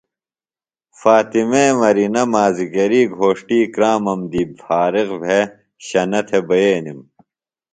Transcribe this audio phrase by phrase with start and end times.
[0.99, 5.47] فاطمے مرینہ مازِگری گھوݜٹی کرامم دی فارغ بھےۡ
[5.85, 6.99] شنہ تھےۡ بئینِم۔